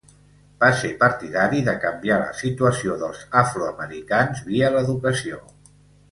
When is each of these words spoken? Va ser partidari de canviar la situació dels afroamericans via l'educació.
Va 0.61 0.67
ser 0.77 0.89
partidari 1.01 1.59
de 1.67 1.75
canviar 1.83 2.17
la 2.23 2.31
situació 2.39 2.95
dels 3.01 3.21
afroamericans 3.41 4.41
via 4.47 4.71
l'educació. 4.77 5.39